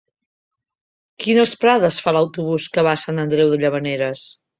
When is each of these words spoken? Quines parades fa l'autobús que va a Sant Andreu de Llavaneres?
Quines 1.25 1.53
parades 1.63 1.99
fa 2.05 2.13
l'autobús 2.17 2.65
que 2.79 2.85
va 2.89 2.95
a 2.95 3.01
Sant 3.03 3.25
Andreu 3.25 3.53
de 3.53 3.61
Llavaneres? 3.65 4.25